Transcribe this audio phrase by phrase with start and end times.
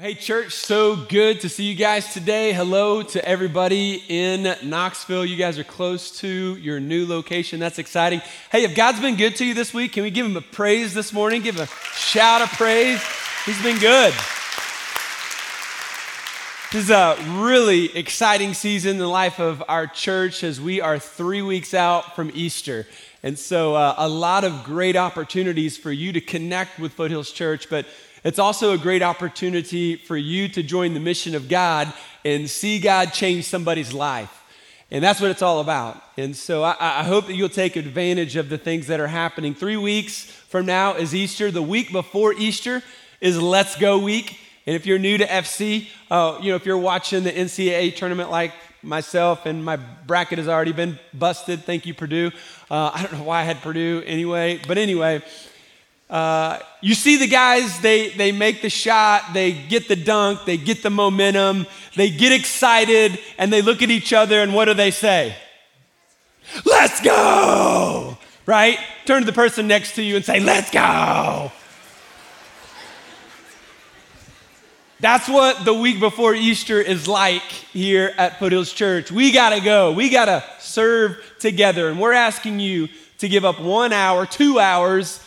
[0.00, 2.54] Hey, church, so good to see you guys today.
[2.54, 5.26] Hello to everybody in Knoxville.
[5.26, 7.60] You guys are close to your new location.
[7.60, 8.22] That's exciting.
[8.50, 10.94] Hey, if God's been good to you this week, can we give him a praise
[10.94, 11.42] this morning?
[11.42, 12.98] Give a shout of praise.
[13.44, 14.14] He's been good.
[16.72, 20.98] This is a really exciting season in the life of our church as we are
[20.98, 22.86] three weeks out from Easter.
[23.22, 27.68] And so, uh, a lot of great opportunities for you to connect with Foothills Church,
[27.68, 27.84] but
[28.24, 31.92] it's also a great opportunity for you to join the mission of God
[32.24, 34.36] and see God change somebody's life.
[34.90, 36.02] And that's what it's all about.
[36.16, 39.54] And so I, I, hope that you'll take advantage of the things that are happening.
[39.54, 41.52] Three weeks from now is Easter.
[41.52, 42.82] The week before Easter
[43.20, 44.36] is Let's Go Week.
[44.66, 48.30] And if you're new to FC, uh, you know, if you're watching the NCAA tournament
[48.30, 48.52] like
[48.82, 52.32] myself and my bracket has already been busted, thank you, Purdue.
[52.68, 54.60] Uh, I don't know why I had Purdue anyway.
[54.66, 55.22] But anyway,
[56.10, 60.56] uh, you see the guys, they, they make the shot, they get the dunk, they
[60.56, 64.74] get the momentum, they get excited, and they look at each other, and what do
[64.74, 65.36] they say?
[66.64, 68.18] Let's go!
[68.44, 68.78] Right?
[69.04, 71.52] Turn to the person next to you and say, Let's go!
[74.98, 79.10] That's what the week before Easter is like here at Foothills Church.
[79.10, 79.92] We gotta go.
[79.92, 81.88] We gotta serve together.
[81.88, 85.24] And we're asking you to give up one hour, two hours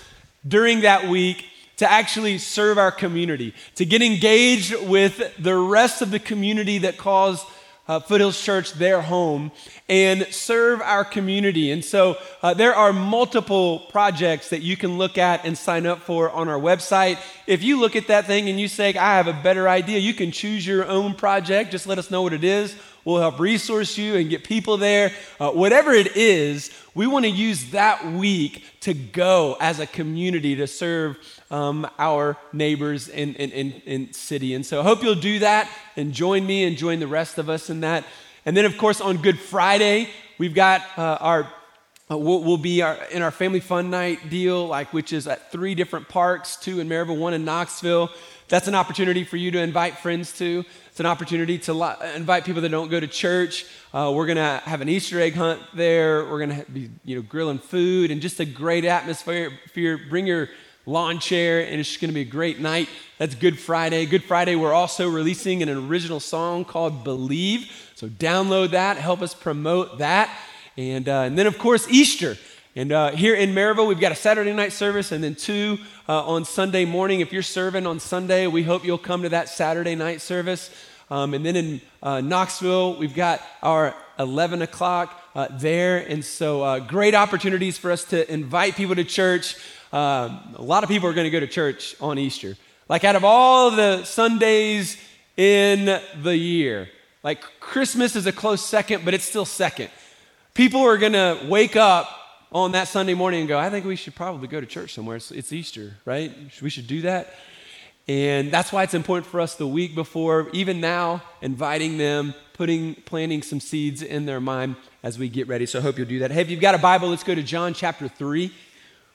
[0.47, 1.45] during that week
[1.77, 6.97] to actually serve our community, to get engaged with the rest of the community that
[6.97, 7.45] calls
[7.87, 9.51] uh, Foothills Church their home
[9.89, 11.71] and serve our community.
[11.71, 15.99] And so uh, there are multiple projects that you can look at and sign up
[15.99, 17.17] for on our website.
[17.45, 20.13] If you look at that thing and you say, I have a better idea, you
[20.13, 21.71] can choose your own project.
[21.71, 22.75] Just let us know what it is.
[23.05, 25.11] We'll help resource you and get people there.
[25.39, 30.55] Uh, whatever it is, we want to use that week to go as a community
[30.55, 31.17] to serve
[31.51, 34.53] um, our neighbors in, in, in, in city.
[34.53, 37.49] And so I hope you'll do that and join me and join the rest of
[37.49, 38.05] us in that.
[38.45, 41.53] And then, of course, on Good Friday, we've got uh, our
[42.11, 45.51] uh, we'll, we'll, be our, in our family fun night deal, like which is at
[45.53, 48.09] three different parks, two in Maryville, one in Knoxville.
[48.49, 50.65] That's an opportunity for you to invite friends to.
[50.93, 53.65] It's an opportunity to invite people that don't go to church.
[53.95, 56.23] Uh, we're going to have an Easter egg hunt there.
[56.25, 59.49] We're going to be, you know, grilling food and just a great atmosphere.
[59.73, 60.49] Bring your
[60.85, 62.89] lawn chair, and it's going to be a great night.
[63.17, 64.05] That's Good Friday.
[64.05, 67.71] Good Friday, we're also releasing an original song called Believe.
[67.95, 70.29] So download that, help us promote that.
[70.77, 72.37] And, uh, and then, of course, Easter.
[72.75, 75.77] And uh, here in Maryville, we've got a Saturday night service and then two
[76.09, 77.19] uh, on Sunday morning.
[77.19, 80.71] If you're serving on Sunday, we hope you'll come to that Saturday night service.
[81.11, 85.99] Um, and then in uh, Knoxville, we've got our 11 o'clock uh, there.
[85.99, 89.55] And so, uh, great opportunities for us to invite people to church.
[89.91, 92.57] Uh, a lot of people are going to go to church on Easter.
[92.89, 94.97] Like, out of all the Sundays
[95.37, 96.89] in the year,
[97.21, 99.91] like Christmas is a close second, but it's still second.
[100.55, 102.21] People are going to wake up
[102.53, 105.15] on that Sunday morning and go, I think we should probably go to church somewhere.
[105.15, 106.31] It's, it's Easter, right?
[106.61, 107.33] We should do that.
[108.07, 112.95] And that's why it's important for us the week before, even now, inviting them, putting,
[112.95, 115.65] planting some seeds in their mind as we get ready.
[115.65, 116.31] So I hope you'll do that.
[116.31, 118.53] Hey, if you've got a Bible, let's go to John chapter 3.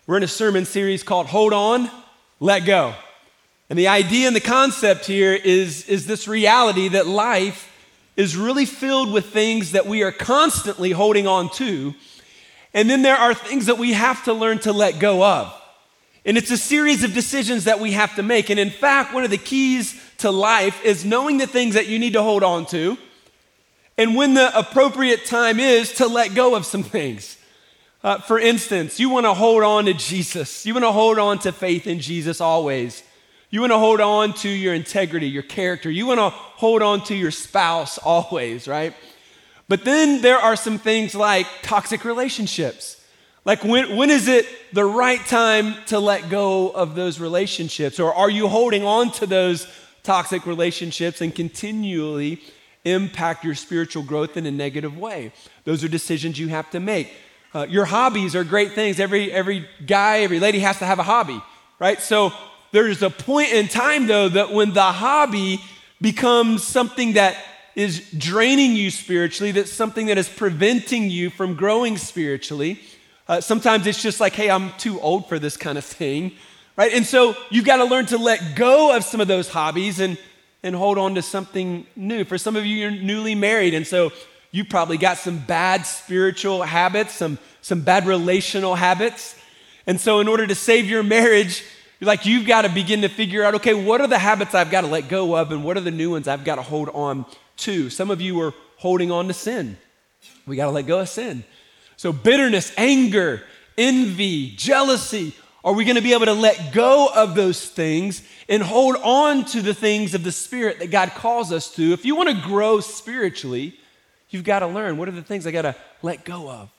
[0.07, 1.91] We're in a sermon series called Hold On,
[2.41, 2.95] Let Go.
[3.71, 7.71] And the idea and the concept here is, is this reality that life
[8.17, 11.95] is really filled with things that we are constantly holding on to
[12.75, 15.55] and then there are things that we have to learn to let go of.
[16.25, 18.51] And it's a series of decisions that we have to make.
[18.51, 21.99] And in fact, one of the keys to life is knowing the things that you
[21.99, 22.99] need to hold on to
[23.99, 27.37] and when the appropriate time is to let go of some things.
[28.05, 30.65] Uh, for instance, you want to hold on to Jesus.
[30.65, 33.03] You want to hold on to faith in Jesus always.
[33.51, 35.91] You want to hold on to your integrity, your character.
[35.91, 38.95] You want to hold on to your spouse always, right?
[39.69, 42.97] But then there are some things like toxic relationships.
[43.45, 48.01] Like, when, when is it the right time to let go of those relationships?
[48.01, 49.67] Or are you holding on to those
[50.03, 52.43] toxic relationships and continually
[52.85, 55.33] impact your spiritual growth in a negative way?
[55.65, 57.13] Those are decisions you have to make.
[57.55, 59.01] Uh, your hobbies are great things.
[59.01, 61.41] Every, every guy, every lady has to have a hobby,
[61.79, 62.01] right?
[62.01, 62.33] So
[62.73, 65.61] there's a point in time, though, that when the hobby
[66.01, 67.37] becomes something that
[67.79, 72.81] is draining you spiritually, that's something that is preventing you from growing spiritually.
[73.29, 76.33] Uh, sometimes it's just like, hey, I'm too old for this kind of thing,
[76.77, 76.93] right?
[76.93, 80.19] And so you've got to learn to let go of some of those hobbies and,
[80.65, 82.25] and hold on to something new.
[82.25, 84.11] For some of you, you're newly married, and so
[84.51, 89.37] you probably got some bad spiritual habits, some, some bad relational habits.
[89.87, 91.63] And so, in order to save your marriage,
[92.01, 94.83] Like you've got to begin to figure out, okay, what are the habits I've got
[94.83, 97.27] to let go of and what are the new ones I've got to hold on
[97.59, 97.91] to?
[97.91, 99.77] Some of you are holding on to sin.
[100.47, 101.45] We got to let go of sin.
[101.97, 103.43] So bitterness, anger,
[103.77, 105.35] envy, jealousy,
[105.65, 109.45] are we going to be able to let go of those things and hold on
[109.47, 111.93] to the things of the Spirit that God calls us to?
[111.93, 113.79] If you want to grow spiritually,
[114.31, 116.71] you've got to learn what are the things I got to let go of?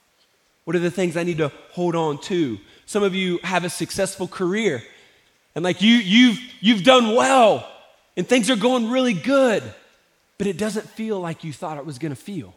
[0.64, 2.58] What are the things I need to hold on to?
[2.86, 4.84] Some of you have a successful career
[5.56, 7.70] and like you you've you've done well
[8.16, 9.64] and things are going really good,
[10.40, 12.56] but it doesn't feel like you thought it was going to feel.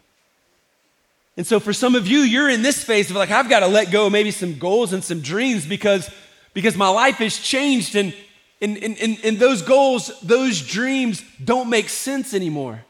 [1.35, 3.67] And so for some of you, you're in this phase of like, I've got to
[3.67, 6.09] let go maybe some goals and some dreams because,
[6.53, 8.15] because my life has changed and,
[8.61, 12.85] and, and, and, those goals, those dreams don't make sense anymore.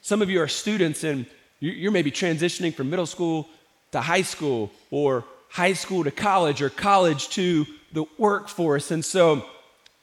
[0.00, 1.26] Some of you are students and
[1.60, 3.48] you're maybe transitioning from middle school
[3.92, 8.90] to high school or high school to college or college to the workforce.
[8.90, 9.44] And so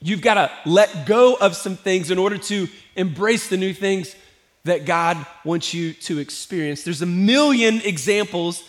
[0.05, 4.15] you've got to let go of some things in order to embrace the new things
[4.63, 6.83] that God wants you to experience.
[6.83, 8.63] There's a million examples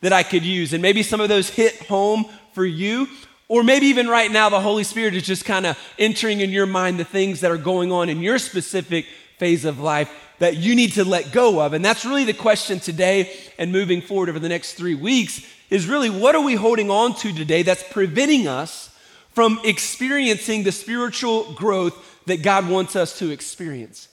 [0.00, 3.08] that I could use, and maybe some of those hit home for you.
[3.48, 6.66] Or maybe even right now, the Holy Spirit is just kind of entering in your
[6.66, 9.06] mind the things that are going on in your specific
[9.38, 10.10] phase of life
[10.40, 11.72] that you need to let go of.
[11.72, 15.86] And that's really the question today and moving forward over the next three weeks is
[15.86, 18.91] really what are we holding on to today that's preventing us
[19.32, 24.08] from experiencing the spiritual growth that God wants us to experience?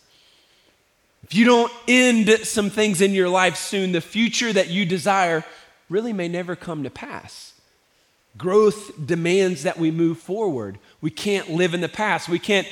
[1.23, 5.45] If you don't end some things in your life soon, the future that you desire
[5.89, 7.53] really may never come to pass.
[8.37, 10.79] Growth demands that we move forward.
[11.01, 12.29] We can't live in the past.
[12.29, 12.67] We can't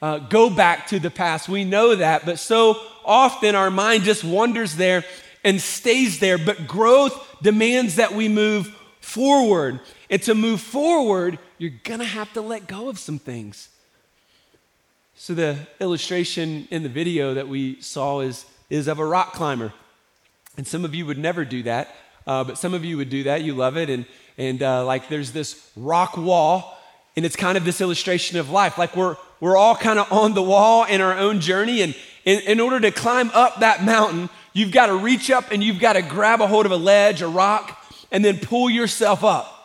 [0.00, 1.48] uh, go back to the past.
[1.48, 5.04] We know that, but so often our mind just wanders there
[5.44, 6.38] and stays there.
[6.38, 9.80] But growth demands that we move forward.
[10.10, 13.68] And to move forward, you're gonna have to let go of some things.
[15.14, 19.72] So, the illustration in the video that we saw is, is of a rock climber.
[20.56, 21.94] And some of you would never do that,
[22.26, 23.42] uh, but some of you would do that.
[23.42, 23.90] You love it.
[23.90, 24.06] And,
[24.36, 26.76] and uh, like there's this rock wall,
[27.14, 28.76] and it's kind of this illustration of life.
[28.76, 31.82] Like we're, we're all kind of on the wall in our own journey.
[31.82, 31.94] And
[32.24, 35.78] in, in order to climb up that mountain, you've got to reach up and you've
[35.78, 39.60] got to grab a hold of a ledge, a rock, and then pull yourself up.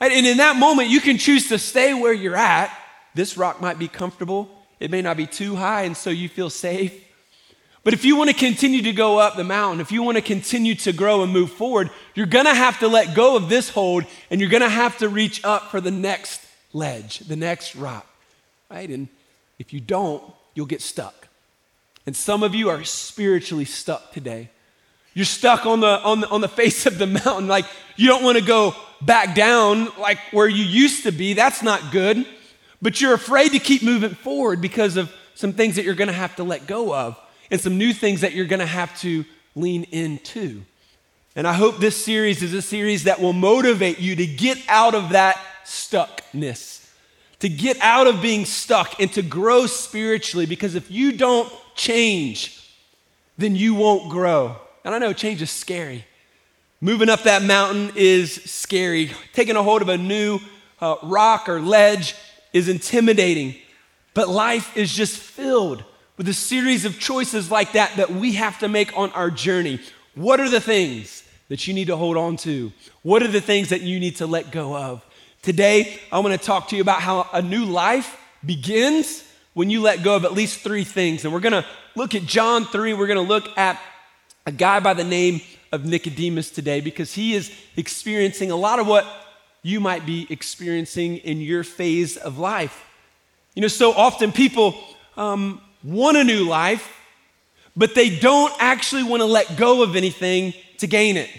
[0.00, 2.76] And in that moment, you can choose to stay where you're at.
[3.14, 6.50] This rock might be comfortable, it may not be too high, and so you feel
[6.50, 7.02] safe.
[7.82, 10.22] But if you want to continue to go up the mountain, if you want to
[10.22, 13.70] continue to grow and move forward, you're going to have to let go of this
[13.70, 17.76] hold and you're going to have to reach up for the next ledge, the next
[17.76, 18.04] rock.
[18.68, 18.90] Right?
[18.90, 19.06] And
[19.60, 20.20] if you don't,
[20.56, 21.28] you'll get stuck.
[22.06, 24.50] And some of you are spiritually stuck today.
[25.14, 27.46] You're stuck on the, on the, on the face of the mountain.
[27.46, 28.74] Like you don't want to go
[29.06, 31.32] back down like where you used to be.
[31.32, 32.26] That's not good
[32.82, 36.14] but you're afraid to keep moving forward because of some things that you're going to
[36.14, 37.18] have to let go of
[37.50, 39.24] and some new things that you're going to have to
[39.54, 40.62] lean into.
[41.34, 44.94] And I hope this series is a series that will motivate you to get out
[44.94, 46.88] of that stuckness,
[47.40, 52.72] to get out of being stuck and to grow spiritually because if you don't change,
[53.36, 54.56] then you won't grow.
[54.84, 56.04] And I know change is scary.
[56.80, 59.10] Moving up that mountain is scary.
[59.32, 60.40] Taking a hold of a new
[60.78, 62.14] uh, rock or ledge
[62.52, 63.54] is intimidating,
[64.12, 65.84] but life is just filled
[66.18, 69.80] with a series of choices like that that we have to make on our journey.
[70.14, 72.70] What are the things that you need to hold on to?
[73.02, 75.02] What are the things that you need to let go of?
[75.40, 79.24] Today, I want to talk to you about how a new life begins
[79.54, 81.24] when you let go of at least three things.
[81.24, 82.92] And we're going to look at John 3.
[82.92, 83.80] We're going to look at
[84.44, 85.40] a guy by the name
[85.76, 89.06] of Nicodemus today because he is experiencing a lot of what
[89.62, 92.84] you might be experiencing in your phase of life.
[93.54, 94.74] You know, so often people
[95.16, 96.92] um, want a new life,
[97.76, 101.30] but they don't actually want to let go of anything to gain it.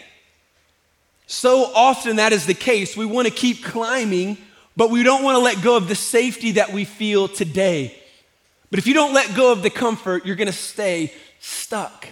[1.25, 2.95] So often that is the case.
[2.95, 4.37] We want to keep climbing,
[4.75, 7.97] but we don't want to let go of the safety that we feel today.
[8.69, 12.07] But if you don't let go of the comfort, you're going to stay stuck.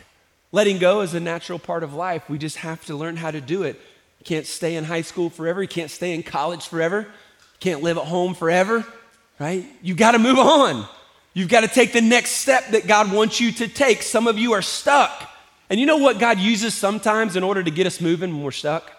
[0.56, 2.30] Letting go is a natural part of life.
[2.30, 3.78] We just have to learn how to do it
[4.26, 5.62] can't stay in high school forever.
[5.62, 7.02] You can't stay in college forever.
[7.02, 8.86] You can't live at home forever,
[9.40, 9.64] right?
[9.82, 10.86] You got to move on.
[11.34, 14.02] You've got to take the next step that God wants you to take.
[14.02, 15.30] Some of you are stuck.
[15.70, 18.52] And you know what God uses sometimes in order to get us moving when we're
[18.52, 18.92] stuck?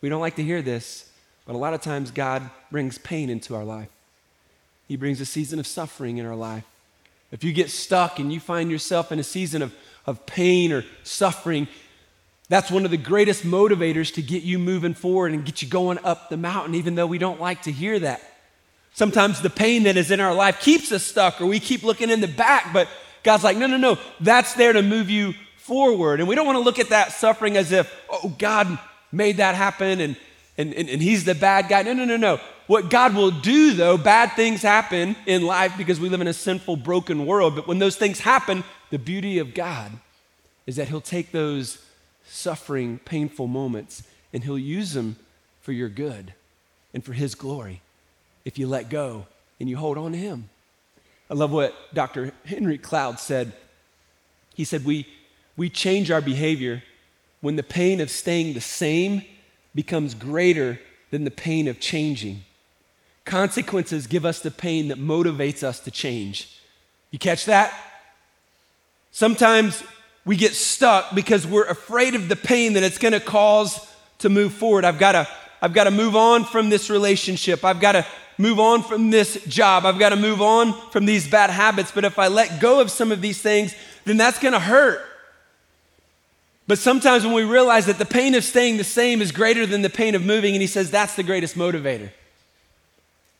[0.00, 1.10] We don't like to hear this,
[1.44, 3.88] but a lot of times God brings pain into our life.
[4.86, 6.64] He brings a season of suffering in our life.
[7.32, 9.74] If you get stuck and you find yourself in a season of,
[10.06, 11.68] of pain or suffering,
[12.48, 15.98] That's one of the greatest motivators to get you moving forward and get you going
[16.04, 18.22] up the mountain, even though we don't like to hear that.
[18.94, 22.08] Sometimes the pain that is in our life keeps us stuck, or we keep looking
[22.08, 22.88] in the back, but
[23.24, 26.20] God's like, no, no, no, that's there to move you forward.
[26.20, 28.78] And we don't want to look at that suffering as if, oh, God
[29.10, 30.16] made that happen and,
[30.56, 31.82] and, and, and He's the bad guy.
[31.82, 32.40] No, no, no, no.
[32.66, 36.32] What God will do, though, bad things happen in life because we live in a
[36.32, 37.54] sinful, broken world.
[37.54, 39.92] But when those things happen, the beauty of God
[40.66, 41.78] is that He'll take those
[42.26, 45.16] suffering, painful moments and He'll use them
[45.62, 46.34] for your good
[46.92, 47.82] and for His glory
[48.44, 49.26] if you let go
[49.60, 50.48] and you hold on to Him.
[51.30, 52.32] I love what Dr.
[52.44, 53.52] Henry Cloud said.
[54.54, 55.06] He said, We,
[55.56, 56.82] we change our behavior
[57.40, 59.22] when the pain of staying the same
[59.74, 60.80] becomes greater
[61.10, 62.42] than the pain of changing.
[63.26, 66.58] Consequences give us the pain that motivates us to change.
[67.10, 67.74] You catch that?
[69.10, 69.82] Sometimes
[70.24, 73.86] we get stuck because we're afraid of the pain that it's going to cause
[74.20, 74.84] to move forward.
[74.84, 75.28] I've got to
[75.60, 77.64] I've got to move on from this relationship.
[77.64, 78.06] I've got to
[78.38, 79.86] move on from this job.
[79.86, 81.90] I've got to move on from these bad habits.
[81.90, 85.00] But if I let go of some of these things, then that's going to hurt.
[86.68, 89.82] But sometimes when we realize that the pain of staying the same is greater than
[89.82, 92.10] the pain of moving, and he says that's the greatest motivator.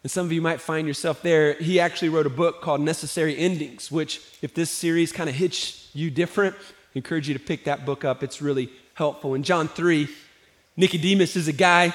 [0.03, 1.55] And some of you might find yourself there.
[1.55, 5.91] He actually wrote a book called Necessary Endings, which, if this series kind of hits
[5.95, 8.23] you different, I encourage you to pick that book up.
[8.23, 9.35] It's really helpful.
[9.35, 10.09] In John 3,
[10.77, 11.95] Nicodemus is a guy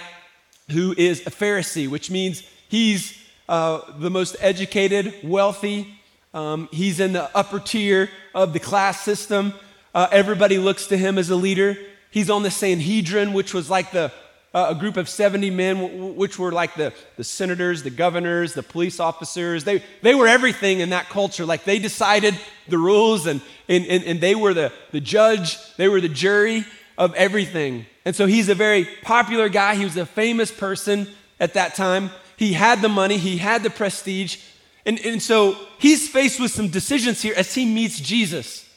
[0.72, 3.18] who is a Pharisee, which means he's
[3.48, 5.94] uh, the most educated, wealthy.
[6.34, 9.54] Um, he's in the upper tier of the class system.
[9.94, 11.78] Uh, everybody looks to him as a leader.
[12.10, 14.12] He's on the Sanhedrin, which was like the
[14.54, 18.64] uh, a group of 70 men, which were like the, the senators, the governors, the
[18.64, 19.64] police officers.
[19.64, 21.46] They, they were everything in that culture.
[21.46, 25.88] Like they decided the rules and, and, and, and they were the, the judge, they
[25.88, 26.66] were the jury
[26.98, 27.86] of everything.
[28.04, 29.76] And so he's a very popular guy.
[29.76, 31.08] He was a famous person
[31.40, 32.12] at that time.
[32.36, 34.38] He had the money, he had the prestige.
[34.86, 38.68] And, and so he's faced with some decisions here as he meets Jesus.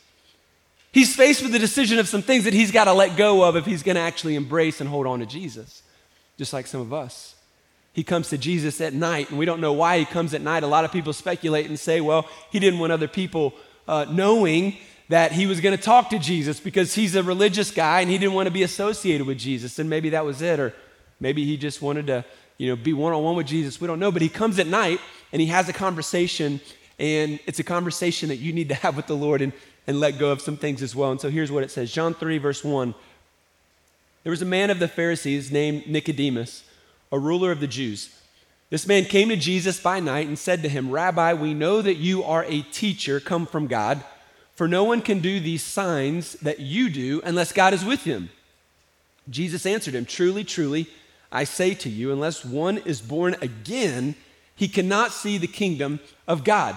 [0.95, 3.57] He's faced with the decision of some things that he's got to let go of
[3.57, 5.83] if he's going to actually embrace and hold on to Jesus,
[6.39, 7.35] just like some of us.
[7.93, 10.63] He comes to Jesus at night, and we don't know why he comes at night.
[10.63, 13.55] A lot of people speculate and say, well, he didn't want other people
[13.89, 14.77] uh, knowing
[15.09, 18.17] that he was going to talk to Jesus because he's a religious guy and he
[18.17, 19.81] didn't want to be associated with Jesus.
[19.81, 20.73] And maybe that was it, or
[21.19, 22.25] maybe he just wanted to,
[22.57, 23.81] you know, be one on one with Jesus.
[23.81, 24.13] We don't know.
[24.13, 25.01] But he comes at night
[25.33, 26.61] and he has a conversation,
[27.01, 29.43] and it's a conversation that you need to have with the Lord.
[29.43, 29.53] And
[29.87, 31.11] and let go of some things as well.
[31.11, 32.95] And so here's what it says John 3, verse 1.
[34.23, 36.65] There was a man of the Pharisees named Nicodemus,
[37.13, 38.11] a ruler of the Jews.
[38.71, 41.97] This man came to Jesus by night and said to him, Rabbi, we know that
[41.97, 44.03] you are a teacher come from God,
[44.55, 48.31] for no one can do these signs that you do unless God is with him.
[49.29, 50.87] Jesus answered him, Truly, truly,
[51.31, 54.15] I say to you, unless one is born again,
[54.57, 56.77] he cannot see the kingdom of God.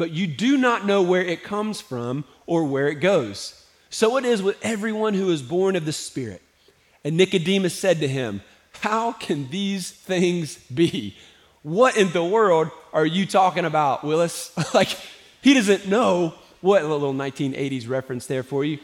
[0.00, 3.66] but you do not know where it comes from or where it goes.
[3.90, 6.40] So it is with everyone who is born of the Spirit.
[7.04, 8.40] And Nicodemus said to him,
[8.80, 11.18] How can these things be?
[11.62, 14.56] What in the world are you talking about, Willis?
[14.74, 14.88] like,
[15.42, 18.78] he doesn't know what a little 1980s reference there for you.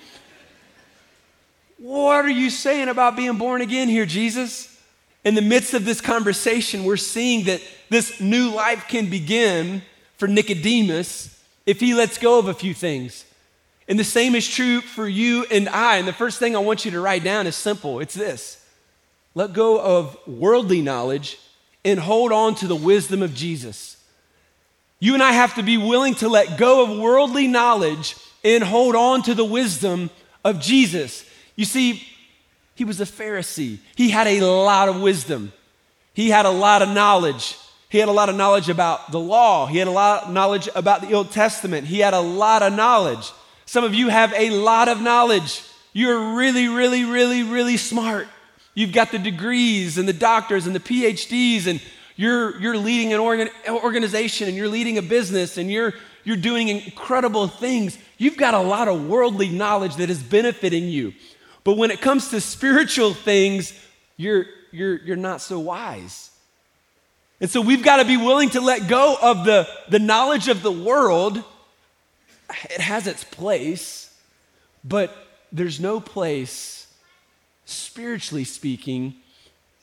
[1.78, 4.78] What are you saying about being born again here, Jesus?
[5.24, 9.80] In the midst of this conversation, we're seeing that this new life can begin
[10.16, 13.24] for Nicodemus if he lets go of a few things.
[13.88, 15.96] And the same is true for you and I.
[15.96, 18.62] And the first thing I want you to write down is simple it's this
[19.34, 21.38] let go of worldly knowledge
[21.84, 23.96] and hold on to the wisdom of Jesus.
[24.98, 28.96] You and I have to be willing to let go of worldly knowledge and hold
[28.96, 30.10] on to the wisdom
[30.42, 31.28] of Jesus.
[31.54, 32.02] You see,
[32.74, 35.52] he was a Pharisee, he had a lot of wisdom,
[36.14, 37.58] he had a lot of knowledge.
[37.88, 39.66] He had a lot of knowledge about the law.
[39.66, 41.86] He had a lot of knowledge about the Old Testament.
[41.86, 43.30] He had a lot of knowledge.
[43.64, 45.62] Some of you have a lot of knowledge.
[45.92, 48.28] You're really, really, really, really smart.
[48.74, 51.80] You've got the degrees and the doctors and the PhDs, and
[52.16, 55.92] you're, you're leading an organ, organization and you're leading a business and you're,
[56.24, 57.98] you're doing incredible things.
[58.16, 61.12] You've got a lot of worldly knowledge that is benefiting you.
[61.62, 63.78] But when it comes to spiritual things,
[64.16, 66.30] you're, you're, you're not so wise.
[67.40, 70.62] And so we've got to be willing to let go of the, the knowledge of
[70.62, 71.42] the world.
[72.70, 74.14] It has its place,
[74.82, 75.14] but
[75.52, 76.86] there's no place,
[77.66, 79.16] spiritually speaking,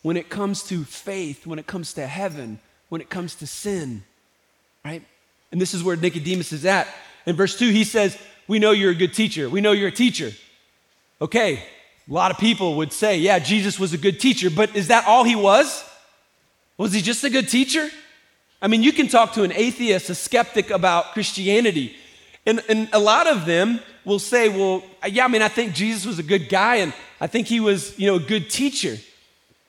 [0.02, 4.04] when it comes to faith, when it comes to heaven, when it comes to sin,
[4.84, 5.04] right?
[5.52, 6.88] And this is where Nicodemus is at.
[7.26, 8.18] In verse 2, he says,
[8.48, 9.50] We know you're a good teacher.
[9.50, 10.32] We know you're a teacher.
[11.22, 11.64] Okay,
[12.10, 15.08] a lot of people would say, Yeah, Jesus was a good teacher, but is that
[15.08, 15.84] all he was?
[16.78, 17.90] Was he just a good teacher?
[18.62, 21.96] I mean, you can talk to an atheist, a skeptic about Christianity,
[22.46, 26.06] and, and a lot of them will say, Well, yeah, I mean, I think Jesus
[26.06, 28.98] was a good guy, and I think he was, you know, a good teacher.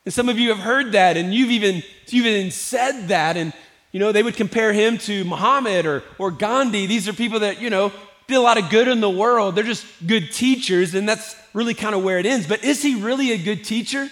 [0.05, 3.53] And some of you have heard that, and you've even, you've even said that, and
[3.95, 6.87] you know, they would compare him to Muhammad or, or Gandhi.
[6.87, 7.93] These are people that, you know,
[8.27, 9.55] did a lot of good in the world.
[9.55, 12.49] They're just good teachers, and that's really kind of where it ends.
[12.49, 14.11] But is he really a good teacher?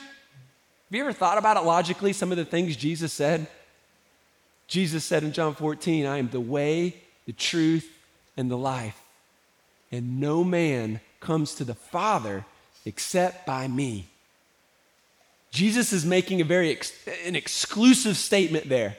[0.92, 3.46] Have you ever thought about it logically, some of the things Jesus said?
[4.66, 7.90] Jesus said in John 14, I am the way, the truth,
[8.36, 9.00] and the life.
[9.90, 12.44] And no man comes to the Father
[12.84, 14.06] except by me.
[15.50, 16.92] Jesus is making a very ex-
[17.24, 18.98] an exclusive statement there.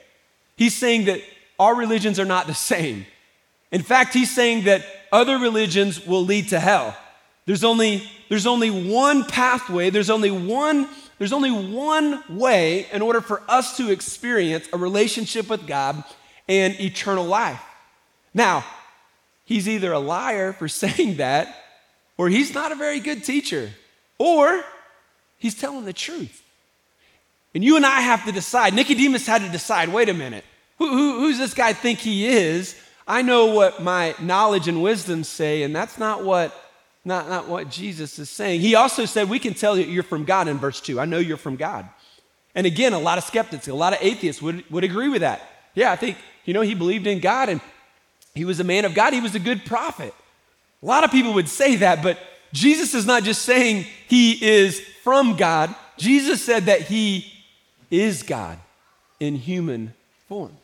[0.55, 1.21] He's saying that
[1.59, 3.05] our religions are not the same.
[3.71, 6.97] In fact, he's saying that other religions will lead to hell.
[7.45, 13.21] There's only, there's only one pathway, there's only one, there's only one way in order
[13.21, 16.03] for us to experience a relationship with God
[16.47, 17.61] and eternal life.
[18.33, 18.65] Now,
[19.45, 21.55] he's either a liar for saying that,
[22.17, 23.71] or he's not a very good teacher,
[24.17, 24.63] or
[25.37, 26.41] he's telling the truth.
[27.55, 28.73] And you and I have to decide.
[28.73, 30.43] Nicodemus had to decide wait a minute,
[30.79, 32.75] who, who, who's this guy think he is?
[33.07, 36.53] I know what my knowledge and wisdom say, and that's not what,
[37.05, 38.61] not, not what Jesus is saying.
[38.61, 40.99] He also said, We can tell you you're from God in verse 2.
[40.99, 41.87] I know you're from God.
[42.55, 45.41] And again, a lot of skeptics, a lot of atheists would, would agree with that.
[45.73, 47.61] Yeah, I think, you know, he believed in God and
[48.35, 50.13] he was a man of God, he was a good prophet.
[50.81, 52.19] A lot of people would say that, but
[52.51, 57.31] Jesus is not just saying he is from God, Jesus said that he
[57.89, 58.59] is God
[59.19, 59.93] in human
[60.27, 60.55] form.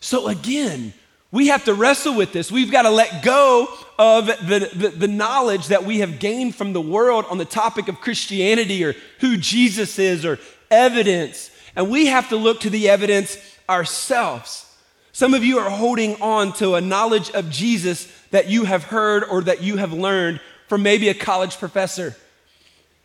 [0.00, 0.92] So again,
[1.32, 2.52] we have to wrestle with this.
[2.52, 3.66] We've got to let go
[3.98, 7.88] of the, the, the, knowledge that we have gained from the world on the topic
[7.88, 10.38] of Christianity or who Jesus is or
[10.70, 11.50] evidence.
[11.74, 14.66] And we have to look to the evidence ourselves.
[15.12, 19.24] Some of you are holding on to a knowledge of Jesus that you have heard
[19.24, 22.14] or that you have learned from maybe a college professor.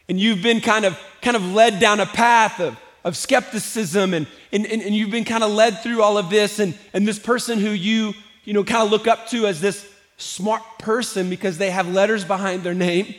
[0.10, 2.78] And you've been kind of, kind of led down a path of
[3.08, 6.60] of skepticism and, and, and, and you've been kind of led through all of this
[6.60, 9.90] and, and this person who you, you know, kind of look up to as this
[10.18, 13.16] smart person because they have letters behind their name.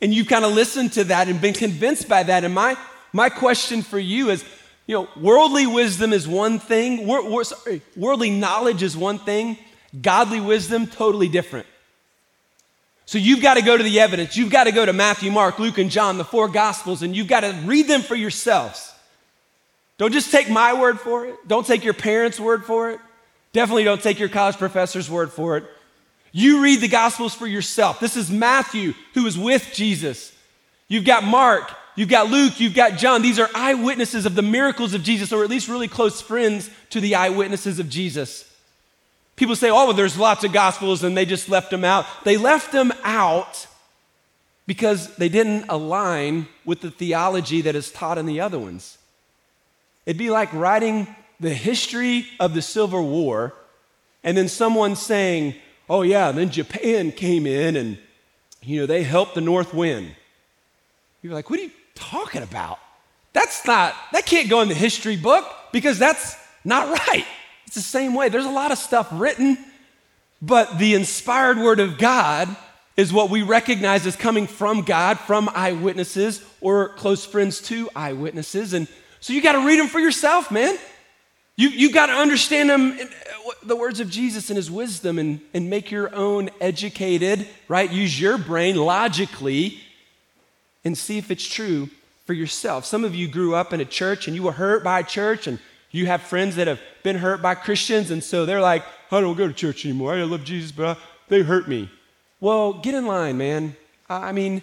[0.00, 2.42] And you kind of listened to that and been convinced by that.
[2.42, 2.76] And my,
[3.12, 4.44] my question for you is,
[4.88, 9.56] you know, worldly wisdom is one thing, wor- wor- sorry, worldly knowledge is one thing,
[10.02, 11.68] godly wisdom, totally different.
[13.06, 14.36] So you've got to go to the evidence.
[14.36, 17.28] You've got to go to Matthew, Mark, Luke, and John, the four gospels, and you've
[17.28, 18.92] got to read them for yourselves.
[19.98, 21.36] Don't just take my word for it.
[21.46, 23.00] Don't take your parents' word for it.
[23.52, 25.64] Definitely don't take your college professor's word for it.
[26.32, 28.00] You read the gospels for yourself.
[28.00, 30.32] This is Matthew, who was with Jesus.
[30.88, 33.22] You've got Mark, you've got Luke, you've got John.
[33.22, 37.00] These are eyewitnesses of the miracles of Jesus, or at least really close friends to
[37.00, 38.50] the eyewitnesses of Jesus.
[39.36, 42.06] People say, oh, well, there's lots of gospels and they just left them out.
[42.24, 43.66] They left them out
[44.66, 48.98] because they didn't align with the theology that is taught in the other ones.
[50.06, 53.54] It'd be like writing the history of the Civil War
[54.22, 55.54] and then someone saying,
[55.90, 57.98] oh, yeah, then Japan came in and,
[58.62, 60.12] you know, they helped the North win.
[61.22, 62.78] You're like, what are you talking about?
[63.32, 67.26] That's not, that can't go in the history book because that's not right.
[67.66, 68.28] It's the same way.
[68.28, 69.58] There's a lot of stuff written,
[70.40, 72.54] but the inspired word of God
[72.96, 78.72] is what we recognize as coming from God, from eyewitnesses or close friends to eyewitnesses.
[78.72, 78.86] And
[79.20, 80.78] so you got to read them for yourself, man.
[81.56, 85.40] You, you got to understand them, uh, the words of Jesus and his wisdom, and,
[85.52, 87.90] and make your own educated, right?
[87.90, 89.78] Use your brain logically
[90.84, 91.88] and see if it's true
[92.26, 92.84] for yourself.
[92.84, 95.46] Some of you grew up in a church and you were hurt by a church
[95.46, 95.58] and
[95.94, 99.36] you have friends that have been hurt by Christians, and so they're like, I don't
[99.36, 100.12] go to church anymore.
[100.14, 101.88] I love Jesus, but I, they hurt me.
[102.40, 103.76] Well, get in line, man.
[104.08, 104.60] I mean,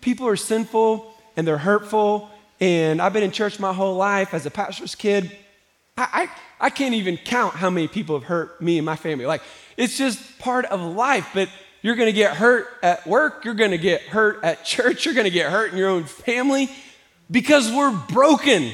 [0.00, 4.46] people are sinful and they're hurtful, and I've been in church my whole life as
[4.46, 5.30] a pastor's kid.
[5.98, 6.28] I,
[6.60, 9.26] I, I can't even count how many people have hurt me and my family.
[9.26, 9.42] Like,
[9.76, 11.50] it's just part of life, but
[11.82, 15.52] you're gonna get hurt at work, you're gonna get hurt at church, you're gonna get
[15.52, 16.70] hurt in your own family.
[17.30, 18.72] because we're broken.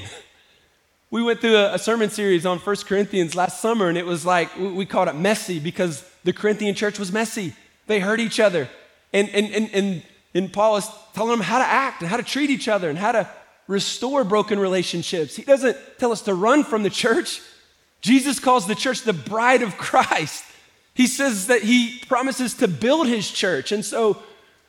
[1.17, 4.27] We went through a, a, sermon series on 1 Corinthians last summer, and it was
[4.27, 7.55] like, we called it messy because the Corinthian church was messy.
[7.87, 8.69] They hurt each other.
[9.15, 10.03] And, and, and, and,
[10.35, 12.99] and Paul is telling them how to act and how to treat each other and
[12.99, 13.27] how to
[13.67, 15.35] restore broken relationships.
[15.35, 17.41] He doesn't tell us to run from the church.
[18.03, 20.45] Jesus calls the church the bride of Christ.
[20.93, 23.73] He says that he promises to build his church.
[23.73, 24.23] And so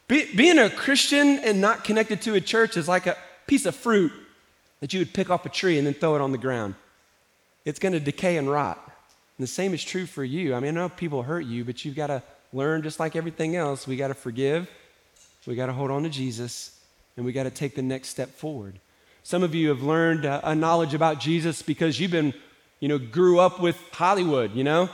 [0.07, 3.75] be, being a Christian and not connected to a church is like a piece of
[3.75, 4.13] fruit
[4.79, 6.75] that you would pick off a tree and then throw it on the ground.
[7.65, 8.79] It's going to decay and rot.
[9.37, 10.55] And the same is true for you.
[10.55, 13.55] I mean, I know people hurt you, but you've got to learn just like everything
[13.55, 13.87] else.
[13.87, 14.69] We got to forgive,
[15.45, 16.77] we got to hold on to Jesus,
[17.15, 18.79] and we got to take the next step forward.
[19.23, 22.33] Some of you have learned uh, a knowledge about Jesus because you've been,
[22.79, 24.89] you know, grew up with Hollywood, you know?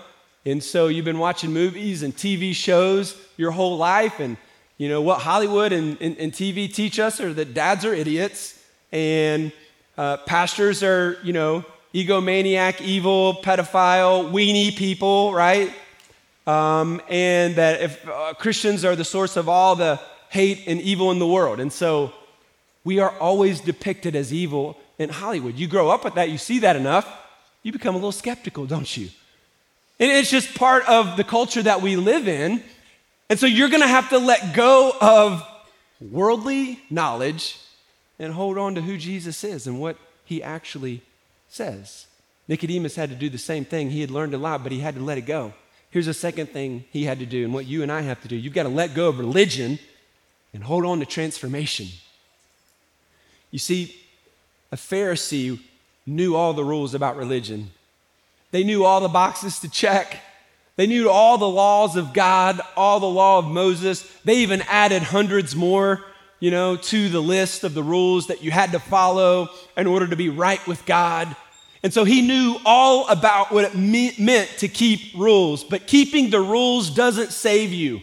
[0.45, 4.37] And so you've been watching movies and TV shows your whole life, and
[4.77, 8.59] you know, what Hollywood and, and, and TV teach us are that dads are idiots
[8.91, 9.51] and
[9.97, 15.71] uh, pastors are, you know, egomaniac, evil, pedophile, weenie people, right?
[16.47, 21.11] Um, and that if uh, Christians are the source of all the hate and evil
[21.11, 21.59] in the world.
[21.59, 22.11] And so
[22.83, 25.55] we are always depicted as evil in Hollywood.
[25.55, 27.07] You grow up with that, you see that enough,
[27.61, 29.09] you become a little skeptical, don't you?
[29.99, 32.63] And it's just part of the culture that we live in.
[33.29, 35.47] And so you're going to have to let go of
[36.01, 37.57] worldly knowledge
[38.19, 41.01] and hold on to who Jesus is and what he actually
[41.49, 42.07] says.
[42.47, 43.89] Nicodemus had to do the same thing.
[43.89, 45.53] He had learned a lot, but he had to let it go.
[45.89, 48.27] Here's a second thing he had to do, and what you and I have to
[48.27, 48.35] do.
[48.35, 49.79] You've got to let go of religion
[50.53, 51.87] and hold on to transformation.
[53.51, 53.95] You see,
[54.71, 55.59] a Pharisee
[56.05, 57.71] knew all the rules about religion,
[58.51, 60.19] they knew all the boxes to check.
[60.75, 64.01] They knew all the laws of God, all the law of Moses.
[64.25, 66.03] They even added hundreds more,
[66.43, 70.05] you know, to the list of the rules that you had to follow in order
[70.05, 71.33] to be right with God.
[71.83, 76.31] And so he knew all about what it me- meant to keep rules, but keeping
[76.31, 78.01] the rules doesn't save you.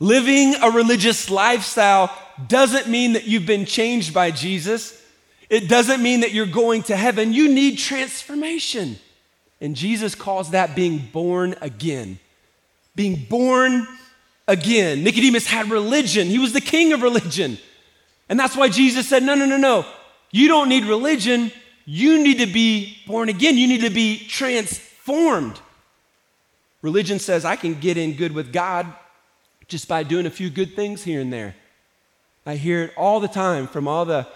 [0.00, 2.12] Living a religious lifestyle
[2.48, 5.00] doesn't mean that you've been changed by Jesus.
[5.48, 7.32] It doesn't mean that you're going to heaven.
[7.32, 8.98] You need transformation.
[9.60, 12.18] And Jesus calls that being born again.
[12.96, 13.86] Being born
[14.50, 15.02] again.
[15.02, 17.58] Nicodemus had religion, he was the king of religion.
[18.28, 19.84] And that's why Jesus said, No, no, no, no.
[20.30, 21.50] You don't need religion.
[21.86, 23.56] You need to be born again.
[23.56, 25.58] You need to be transformed.
[26.82, 28.86] Religion says, I can get in good with God
[29.66, 31.56] just by doing a few good things here and there.
[32.46, 34.26] I hear it all the time from all the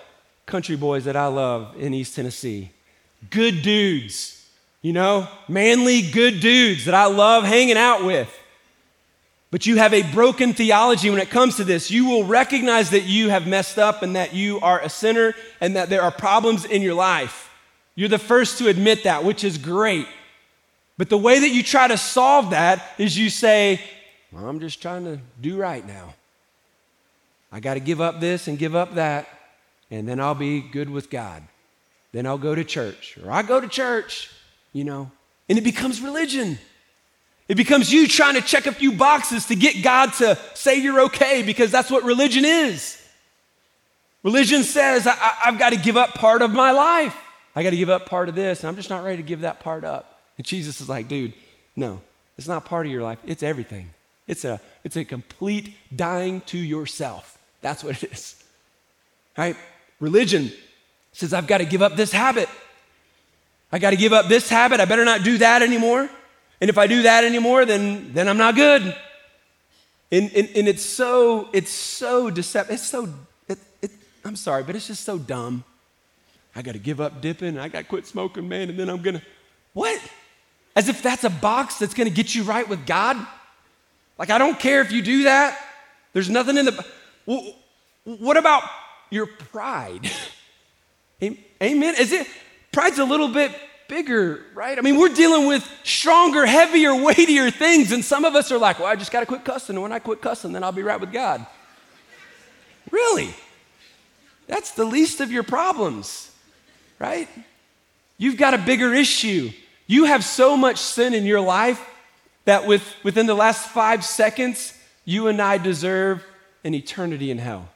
[0.47, 2.73] country boys that I love in East Tennessee.
[3.31, 4.45] Good dudes
[4.85, 8.29] you know, manly, good dudes that I love hanging out with.
[9.55, 11.89] But you have a broken theology when it comes to this.
[11.89, 15.77] You will recognize that you have messed up and that you are a sinner and
[15.77, 17.53] that there are problems in your life.
[17.95, 20.09] You're the first to admit that, which is great.
[20.99, 23.81] But the way that you try to solve that is you say,
[24.33, 26.15] well, I'm just trying to do right now.
[27.53, 29.29] I got to give up this and give up that,
[29.89, 31.45] and then I'll be good with God.
[32.11, 33.17] Then I'll go to church.
[33.25, 34.33] Or I go to church,
[34.73, 35.13] you know?
[35.49, 36.59] And it becomes religion.
[37.49, 41.03] It becomes you trying to check a few boxes to get God to say you're
[41.03, 43.01] okay because that's what religion is.
[44.23, 47.15] Religion says, I, have got to give up part of my life.
[47.55, 49.43] I got to give up part of this, and I'm just not ready to give
[49.43, 50.21] that part up.
[50.39, 51.35] And Jesus is like, dude,
[51.77, 52.01] no,
[52.39, 53.91] it's not part of your life, it's everything.
[54.27, 57.39] It's a, it's a complete dying to yourself.
[57.61, 58.43] That's what it is.
[59.37, 59.57] Right?
[60.01, 60.51] Religion
[61.13, 62.49] says, I've got to give up this habit.
[63.71, 64.81] I got to give up this habit.
[64.81, 66.09] I better not do that anymore.
[66.61, 68.83] And if I do that anymore, then, then I'm not good.
[70.13, 72.75] And, and, and it's so, it's so deceptive.
[72.75, 73.09] It's so,
[73.49, 73.91] it, it,
[74.25, 75.65] I'm sorry, but it's just so dumb.
[76.55, 77.59] I got to give up dipping.
[77.59, 78.71] I got to quit smoking, man.
[78.71, 79.23] And then I'm going to,
[79.73, 80.01] what?
[80.77, 83.17] As if that's a box that's going to get you right with God?
[84.19, 85.59] Like, I don't care if you do that.
[86.13, 86.85] There's nothing in the,
[87.27, 87.55] well,
[88.05, 88.63] what about
[89.11, 90.09] your pride?
[91.23, 91.95] Amen.
[91.99, 92.27] Is it,
[92.71, 93.53] Pride's a little bit
[93.89, 94.79] bigger, right?
[94.79, 97.93] I mean, we're dealing with stronger, heavier, weightier things.
[97.93, 99.77] And some of us are like, well, I just got to quit cussing.
[99.77, 101.47] And when I quit cussing, then I'll be right with God.
[102.91, 103.35] Really?
[104.47, 106.31] That's the least of your problems,
[106.99, 107.29] right?
[108.19, 109.51] You've got a bigger issue.
[109.87, 111.85] You have so much sin in your life
[112.45, 116.25] that with, within the last five seconds, you and I deserve
[116.63, 117.69] an eternity in hell.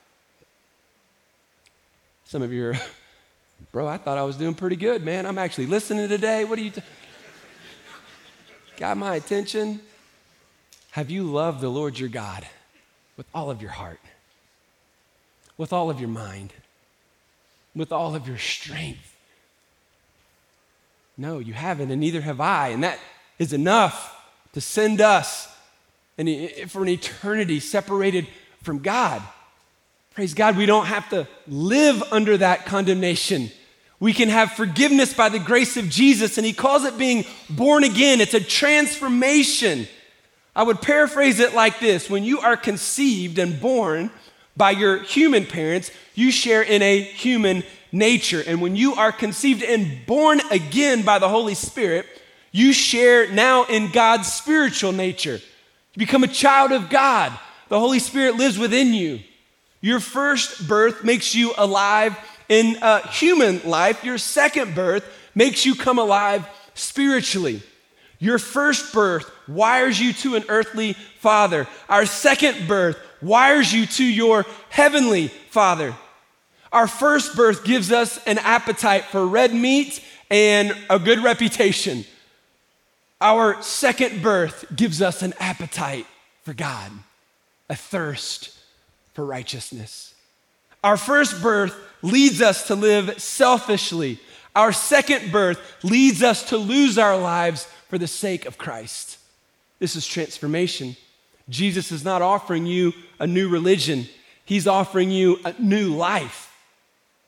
[2.25, 2.75] Some of you are
[3.73, 5.27] Bro, I thought I was doing pretty good, man.
[5.27, 6.45] I'm actually listening today.
[6.45, 6.71] What are you?
[6.71, 6.83] T-
[8.77, 9.81] Got my attention?
[10.93, 12.47] Have you loved the Lord your God
[13.19, 14.01] with all of your heart,
[15.59, 16.53] with all of your mind,
[17.75, 19.15] with all of your strength.
[21.19, 22.69] No, you haven't, and neither have I.
[22.69, 22.99] And that
[23.39, 24.17] is enough
[24.53, 25.49] to send us
[26.69, 28.27] for an eternity separated
[28.63, 29.21] from God.
[30.15, 33.51] Praise God, we don't have to live under that condemnation.
[34.01, 37.83] We can have forgiveness by the grace of Jesus, and he calls it being born
[37.83, 38.21] again.
[38.21, 39.89] It's a transformation.
[40.55, 44.11] I would paraphrase it like this When you are conceived and born
[44.57, 48.43] by your human parents, you share in a human nature.
[48.47, 52.07] And when you are conceived and born again by the Holy Spirit,
[52.53, 55.41] you share now in God's spiritual nature.
[55.95, 57.37] You become a child of God.
[57.69, 59.21] The Holy Spirit lives within you.
[59.81, 62.17] Your first birth makes you alive
[62.49, 64.05] in a human life.
[64.05, 67.63] Your second birth makes you come alive spiritually.
[68.19, 71.69] Your first birth wires you to an earthly father.
[71.89, 75.95] Our second birth wires you to your heavenly father.
[76.73, 82.05] Our first birth gives us an appetite for red meat and a good reputation.
[83.21, 86.07] Our second birth gives us an appetite
[86.43, 86.93] for God,
[87.69, 88.57] a thirst
[89.15, 90.15] for righteousness.
[90.85, 94.21] Our first birth leads us to live selfishly.
[94.55, 99.19] Our second birth leads us to lose our lives for the sake of Christ.
[99.79, 100.97] This is transformation.
[101.49, 104.09] Jesus is not offering you a new religion,
[104.45, 106.57] He's offering you a new life,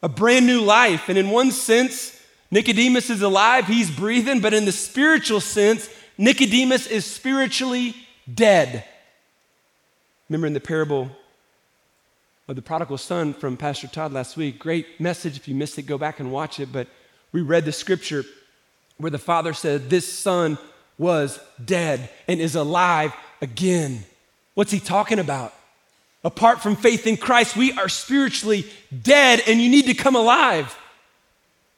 [0.02, 1.11] a brand new life.
[1.11, 2.18] And in one sense,
[2.50, 7.94] Nicodemus is alive, he's breathing, but in the spiritual sense, Nicodemus is spiritually
[8.33, 8.85] dead.
[10.28, 11.11] Remember in the parable
[12.50, 14.58] of the prodigal son from Pastor Todd last week.
[14.58, 15.36] Great message.
[15.36, 16.72] If you missed it, go back and watch it.
[16.72, 16.88] But
[17.30, 18.24] we read the scripture
[18.98, 20.58] where the father said, This son
[20.98, 24.02] was dead and is alive again.
[24.54, 25.54] What's he talking about?
[26.24, 28.66] Apart from faith in Christ, we are spiritually
[29.00, 30.76] dead and you need to come alive.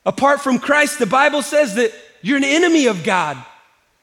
[0.07, 3.37] Apart from Christ, the Bible says that you're an enemy of God,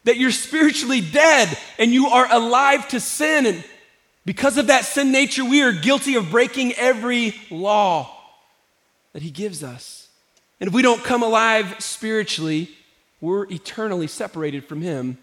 [0.03, 3.47] that you're spiritually dead and you are alive to sin.
[3.47, 3.63] And
[4.25, 8.15] because of that sin nature, we are guilty of breaking every law
[9.13, 10.07] that He gives us.
[10.59, 12.69] And if we don't come alive spiritually,
[13.21, 15.17] we're eternally separated from Him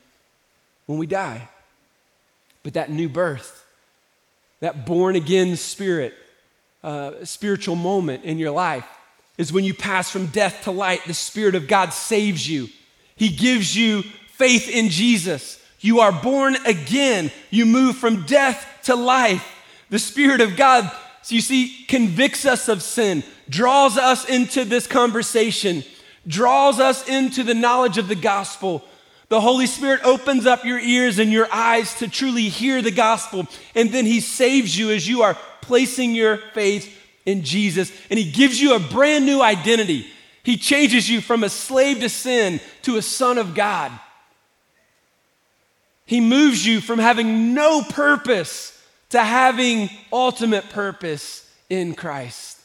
[0.86, 1.48] when we die.
[2.62, 3.64] But that new birth,
[4.60, 6.14] that born again spirit,
[6.82, 8.86] uh, spiritual moment in your life,
[9.38, 11.04] is when you pass from death to light.
[11.06, 12.68] The Spirit of God saves you,
[13.14, 15.62] He gives you faith in Jesus.
[15.86, 17.30] You are born again.
[17.50, 19.46] You move from death to life.
[19.88, 20.90] The Spirit of God,
[21.22, 25.84] so you see, convicts us of sin, draws us into this conversation,
[26.26, 28.84] draws us into the knowledge of the gospel.
[29.28, 33.46] The Holy Spirit opens up your ears and your eyes to truly hear the gospel,
[33.76, 38.32] and then He saves you as you are placing your faith in Jesus, and He
[38.32, 40.08] gives you a brand new identity.
[40.42, 43.92] He changes you from a slave to sin to a son of God.
[46.06, 48.72] He moves you from having no purpose
[49.10, 52.60] to having ultimate purpose in Christ.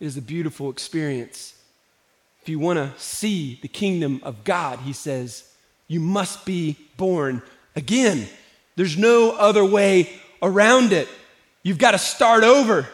[0.00, 1.54] It is a beautiful experience.
[2.42, 5.44] If you want to see the kingdom of God, he says,
[5.86, 7.42] you must be born
[7.74, 8.28] again.
[8.76, 10.10] There's no other way
[10.42, 11.08] around it.
[11.62, 12.88] You've got to start over.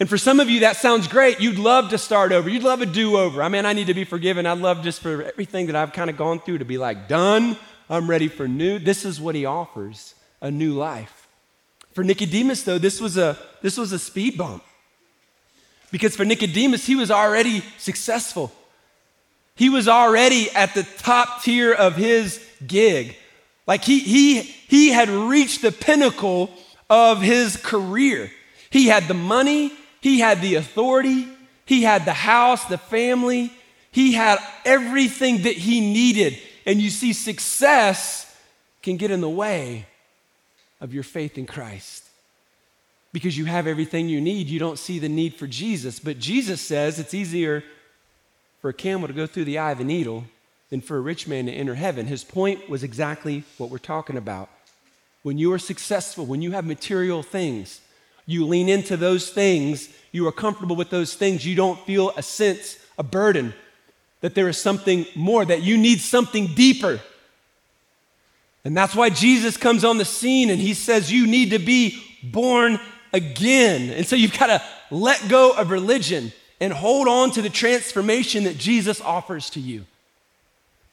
[0.00, 1.40] And for some of you, that sounds great.
[1.40, 2.48] You'd love to start over.
[2.48, 3.42] You'd love a do over.
[3.42, 4.44] I mean, I need to be forgiven.
[4.44, 7.56] I'd love just for everything that I've kind of gone through to be like, done.
[7.88, 8.78] I'm ready for new.
[8.78, 11.28] This is what he offers a new life.
[11.92, 14.64] For Nicodemus, though, this was a, this was a speed bump.
[15.90, 18.52] Because for Nicodemus, he was already successful.
[19.54, 23.16] He was already at the top tier of his gig.
[23.66, 26.50] Like he, he, he had reached the pinnacle
[26.90, 28.30] of his career.
[28.70, 31.28] He had the money, he had the authority,
[31.64, 33.52] he had the house, the family,
[33.90, 36.38] he had everything that he needed.
[36.66, 38.34] And you see, success
[38.82, 39.86] can get in the way
[40.80, 42.04] of your faith in Christ.
[43.12, 45.98] Because you have everything you need, you don't see the need for Jesus.
[45.98, 47.62] But Jesus says it's easier
[48.60, 50.24] for a camel to go through the eye of a needle
[50.70, 52.06] than for a rich man to enter heaven.
[52.06, 54.48] His point was exactly what we're talking about.
[55.22, 57.80] When you are successful, when you have material things,
[58.26, 62.22] you lean into those things, you are comfortable with those things, you don't feel a
[62.22, 63.54] sense, a burden
[64.24, 66.98] that there is something more, that you need something deeper.
[68.64, 72.02] And that's why Jesus comes on the scene and he says, You need to be
[72.22, 72.80] born
[73.12, 73.90] again.
[73.90, 78.44] And so you've got to let go of religion and hold on to the transformation
[78.44, 79.84] that Jesus offers to you.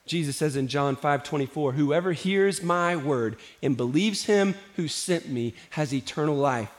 [0.05, 5.29] Jesus says in John 5 24, Whoever hears my word and believes him who sent
[5.29, 6.69] me has eternal life.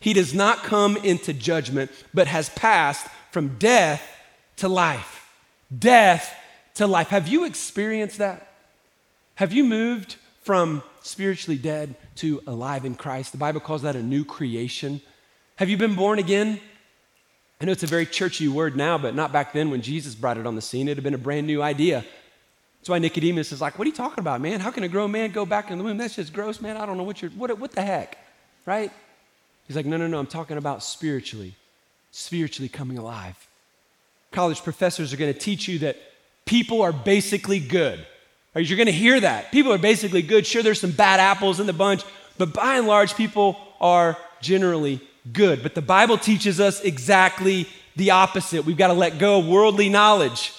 [0.00, 4.02] He does not come into judgment, but has passed from death
[4.56, 5.19] to life.
[5.76, 6.34] Death
[6.74, 7.08] to life.
[7.08, 8.48] Have you experienced that?
[9.36, 13.32] Have you moved from spiritually dead to alive in Christ?
[13.32, 15.00] The Bible calls that a new creation.
[15.56, 16.60] Have you been born again?
[17.60, 20.38] I know it's a very churchy word now, but not back then when Jesus brought
[20.38, 20.88] it on the scene.
[20.88, 22.04] It had been a brand new idea.
[22.80, 24.60] That's why Nicodemus is like, What are you talking about, man?
[24.60, 25.98] How can a grown man go back in the womb?
[25.98, 26.78] That's just gross, man.
[26.78, 28.16] I don't know what you're, what, what the heck,
[28.64, 28.90] right?
[29.66, 31.54] He's like, No, no, no, I'm talking about spiritually,
[32.10, 33.36] spiritually coming alive.
[34.32, 35.96] College professors are going to teach you that
[36.44, 38.04] people are basically good.
[38.54, 38.66] Right?
[38.66, 39.52] You're going to hear that.
[39.52, 40.46] People are basically good.
[40.46, 42.02] Sure, there's some bad apples in the bunch,
[42.38, 45.00] but by and large, people are generally
[45.32, 45.62] good.
[45.62, 48.64] But the Bible teaches us exactly the opposite.
[48.64, 50.52] We've got to let go of worldly knowledge.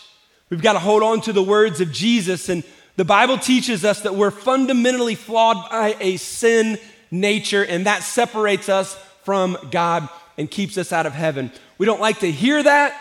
[0.50, 2.50] We've got to hold on to the words of Jesus.
[2.50, 2.64] And
[2.98, 6.78] the Bible teaches us that we're fundamentally flawed by a sin
[7.10, 10.08] nature, and that separates us from God
[10.38, 11.52] and keeps us out of heaven.
[11.78, 12.96] We don't like to hear that.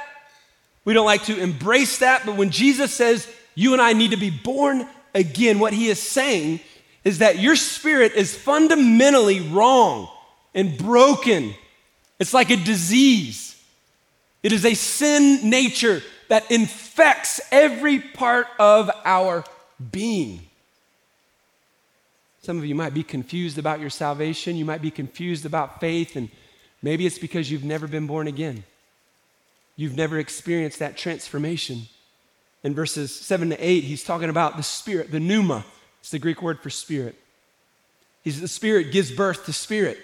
[0.85, 2.25] We don't like to embrace that.
[2.25, 6.01] But when Jesus says you and I need to be born again, what he is
[6.01, 6.61] saying
[7.05, 10.09] is that your spirit is fundamentally wrong
[10.55, 11.55] and broken.
[12.19, 13.57] It's like a disease.
[14.43, 19.45] It is a sin nature that infects every part of our
[19.91, 20.41] being.
[22.43, 24.57] Some of you might be confused about your salvation.
[24.57, 26.31] You might be confused about faith, and
[26.83, 28.65] maybe it's because you've never been born again.
[29.81, 31.83] You've never experienced that transformation.
[32.63, 35.65] In verses 7 to 8, he's talking about the spirit, the pneuma.
[36.01, 37.17] It's the Greek word for spirit.
[38.23, 39.99] He's the spirit gives birth to spirit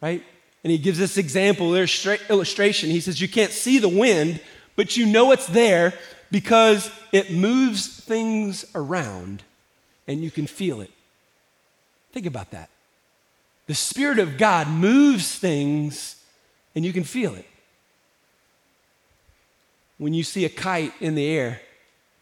[0.00, 0.22] right?
[0.64, 2.90] And he gives this example, illustration.
[2.90, 4.40] He says, You can't see the wind,
[4.74, 5.94] but you know it's there
[6.30, 9.42] because it moves things around
[10.08, 10.90] and you can feel it.
[12.12, 12.70] Think about that.
[13.66, 16.22] The Spirit of God moves things
[16.74, 17.46] and you can feel it.
[19.98, 21.60] When you see a kite in the air,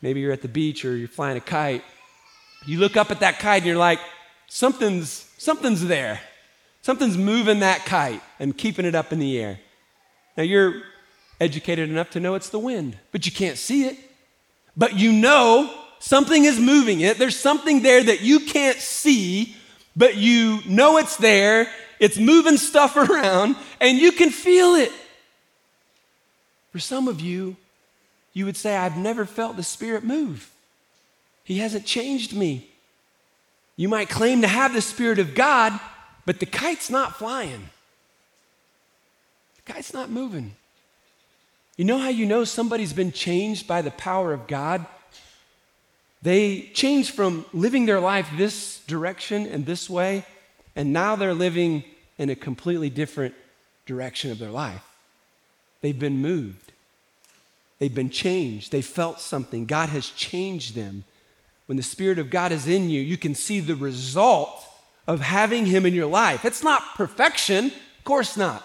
[0.00, 1.82] maybe you're at the beach or you're flying a kite,
[2.66, 3.98] you look up at that kite and you're like,
[4.46, 6.20] something's, something's there.
[6.82, 9.58] Something's moving that kite and keeping it up in the air.
[10.36, 10.82] Now, you're
[11.40, 13.96] educated enough to know it's the wind, but you can't see it.
[14.76, 17.18] But you know something is moving it.
[17.18, 19.56] There's something there that you can't see,
[19.96, 21.68] but you know it's there.
[22.00, 24.92] It's moving stuff around, and you can feel it.
[26.72, 27.56] For some of you,
[28.34, 30.50] you would say, I've never felt the Spirit move.
[31.44, 32.68] He hasn't changed me.
[33.76, 35.78] You might claim to have the Spirit of God,
[36.26, 37.70] but the kite's not flying,
[39.56, 40.54] the kite's not moving.
[41.76, 44.86] You know how you know somebody's been changed by the power of God?
[46.22, 50.24] They changed from living their life this direction and this way,
[50.76, 51.84] and now they're living
[52.16, 53.34] in a completely different
[53.86, 54.84] direction of their life.
[55.80, 56.72] They've been moved,
[57.78, 59.66] they've been changed, they felt something.
[59.66, 61.04] God has changed them.
[61.66, 64.66] When the Spirit of God is in you, you can see the result
[65.06, 66.44] of having Him in your life.
[66.44, 68.62] It's not perfection, of course not.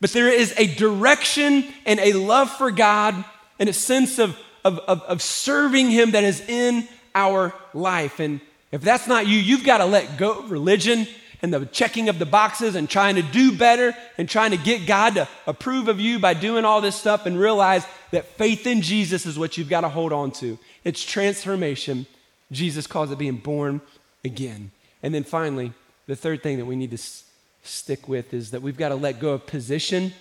[0.00, 3.24] But there is a direction and a love for God
[3.58, 8.20] and a sense of, of, of, of serving Him that is in our life.
[8.20, 8.40] And
[8.72, 11.06] if that's not you, you've got to let go of religion
[11.44, 14.86] and the checking of the boxes and trying to do better and trying to get
[14.86, 18.80] God to approve of you by doing all this stuff and realize that faith in
[18.80, 20.58] Jesus is what you've got to hold on to.
[20.84, 22.06] It's transformation.
[22.50, 23.82] Jesus calls it being born
[24.24, 24.70] again.
[25.02, 25.74] And then finally,
[26.06, 27.24] the third thing that we need to s-
[27.62, 30.14] stick with is that we've got to let go of position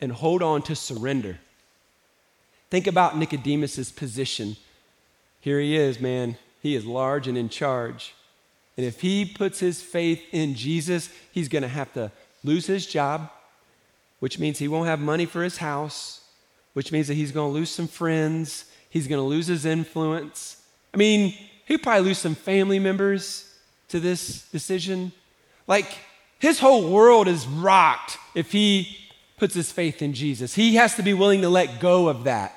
[0.00, 1.38] and hold on to surrender.
[2.70, 4.56] Think about Nicodemus's position.
[5.42, 6.38] Here he is, man.
[6.62, 8.14] He is large and in charge.
[8.76, 12.10] And if he puts his faith in Jesus, he's going to have to
[12.42, 13.30] lose his job,
[14.20, 16.20] which means he won't have money for his house,
[16.72, 20.62] which means that he's going to lose some friends, he's going to lose his influence.
[20.94, 21.34] I mean,
[21.66, 23.52] he'll probably lose some family members
[23.92, 25.12] to this decision?
[25.66, 25.86] Like,
[26.38, 28.98] his whole world is rocked if he
[29.36, 30.54] puts his faith in Jesus.
[30.54, 32.54] He has to be willing to let go of that,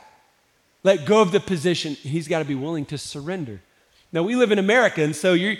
[0.84, 1.94] let go of the position.
[1.94, 3.62] He's got to be willing to surrender.
[4.12, 5.56] Now, we live in America, and so you're,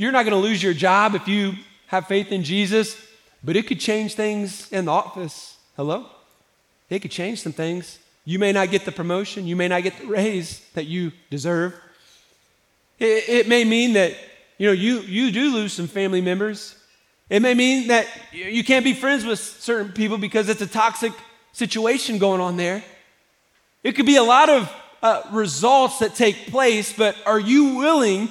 [0.00, 1.56] you're not going to lose your job if you
[1.88, 2.96] have faith in Jesus,
[3.44, 5.58] but it could change things in the office.
[5.76, 6.06] Hello?
[6.88, 7.98] It could change some things.
[8.24, 11.74] You may not get the promotion, you may not get the raise that you deserve.
[12.98, 14.14] It, it may mean that
[14.56, 16.76] you know, you, you do lose some family members.
[17.28, 21.12] It may mean that you can't be friends with certain people because it's a toxic
[21.52, 22.82] situation going on there.
[23.84, 24.72] It could be a lot of
[25.02, 28.30] uh, results that take place, but are you willing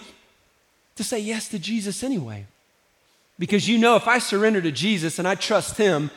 [1.00, 2.45] to say yes to Jesus anyway?
[3.39, 6.12] Because you know, if I surrender to Jesus and I trust Him,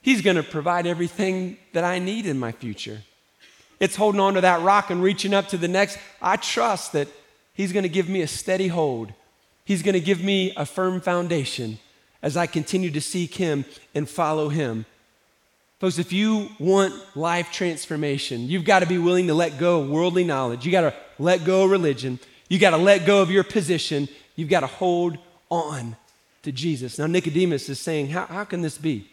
[0.00, 3.02] He's going to provide everything that I need in my future.
[3.80, 5.98] It's holding on to that rock and reaching up to the next.
[6.22, 7.08] I trust that
[7.54, 9.12] He's going to give me a steady hold.
[9.64, 11.78] He's going to give me a firm foundation
[12.22, 14.86] as I continue to seek Him and follow Him.
[15.80, 19.90] Folks, if you want life transformation, you've got to be willing to let go of
[19.90, 20.64] worldly knowledge.
[20.64, 22.20] You've got to let go of religion.
[22.48, 24.08] You got to let go of your position.
[24.36, 25.18] You've got to hold
[25.50, 25.96] on
[26.42, 26.98] to Jesus.
[26.98, 29.08] Now, Nicodemus is saying, How, how can this be?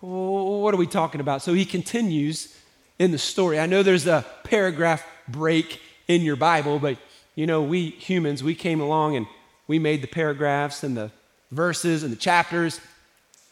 [0.00, 1.42] What are we talking about?
[1.42, 2.56] So he continues
[2.98, 3.58] in the story.
[3.58, 6.96] I know there's a paragraph break in your Bible, but
[7.34, 9.26] you know, we humans, we came along and
[9.66, 11.10] we made the paragraphs and the
[11.50, 12.80] verses and the chapters.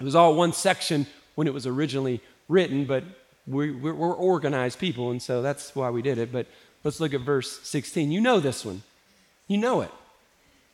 [0.01, 3.05] It was all one section when it was originally written, but
[3.47, 6.33] we, we're, we're organized people, and so that's why we did it.
[6.33, 6.47] But
[6.85, 8.11] let's look at verse 16.
[8.11, 8.83] You know this one,
[9.47, 9.91] you know it.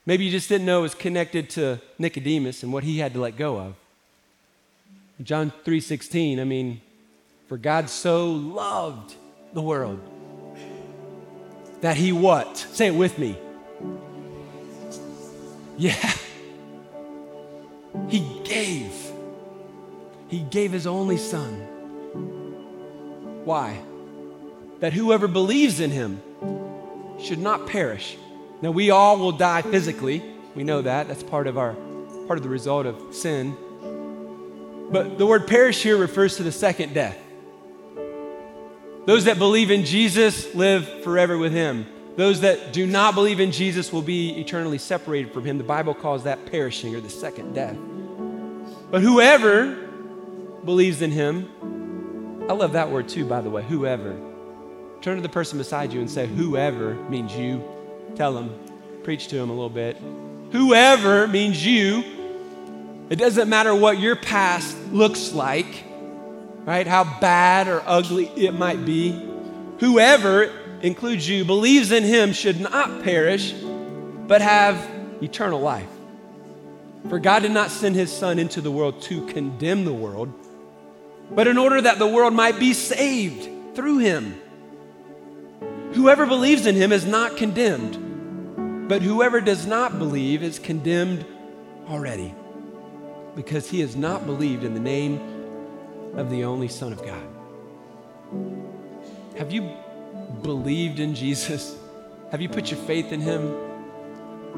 [0.07, 3.21] Maybe you just didn't know it was connected to Nicodemus and what he had to
[3.21, 3.75] let go of.
[5.23, 6.81] John 3:16, I mean,
[7.49, 9.15] for God so loved
[9.53, 10.01] the world
[11.81, 12.57] that he what?
[12.57, 13.37] Say it with me.
[15.77, 16.13] Yeah.
[18.09, 18.93] He gave.
[20.29, 21.55] He gave his only son.
[23.45, 23.79] Why?
[24.81, 26.23] That whoever believes in him
[27.21, 28.17] should not perish.
[28.61, 30.23] Now we all will die physically.
[30.55, 31.09] We know that.
[31.09, 31.75] That's part of our
[32.27, 33.57] part of the result of sin.
[34.91, 37.19] But the word perish here refers to the second death.
[39.07, 41.87] Those that believe in Jesus live forever with him.
[42.17, 45.59] Those that do not believe in Jesus will be eternally separated from him.
[45.59, 47.77] The Bible calls that perishing or the second death.
[48.91, 49.75] But whoever
[50.65, 54.17] believes in him, I love that word too, by the way, whoever.
[55.05, 57.63] Turn to the person beside you and say, whoever means you.
[58.17, 58.59] Tell them,
[59.03, 59.99] preach to them a little bit.
[60.53, 62.03] Whoever means you.
[63.11, 65.85] It doesn't matter what your past looks like,
[66.65, 66.87] right?
[66.87, 69.11] How bad or ugly it might be.
[69.81, 70.51] Whoever
[70.81, 74.91] includes you, believes in him should not perish, but have
[75.23, 75.91] eternal life.
[77.11, 80.33] For God did not send his Son into the world to condemn the world,
[81.31, 84.41] but in order that the world might be saved through him.
[85.95, 91.25] Whoever believes in him is not condemned, but whoever does not believe is condemned
[91.89, 92.35] already,
[93.37, 95.21] because he has not believed in the name
[96.15, 97.27] of the only Son of God.
[99.39, 99.71] Have you
[100.43, 101.77] believed in Jesus?
[102.31, 103.55] Have you put your faith in him?